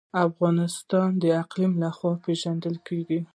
افغانستان 0.27 1.09
د 1.21 1.23
اقلیم 1.41 1.73
له 1.81 1.89
مخې 1.93 2.11
پېژندل 2.23 2.75
کېږي. 2.87 3.19